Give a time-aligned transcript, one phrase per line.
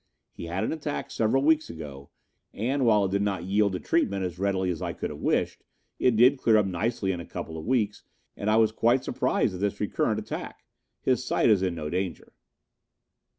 [0.31, 2.09] He had an attack several weeks ago
[2.55, 5.63] and while it did not yield to treatment as readily as I could have wished,
[5.99, 8.01] it did clear up nicely in a couple of weeks
[8.35, 10.65] and I was quite surprised at this recurrent attack.
[11.03, 12.33] His sight is in no danger."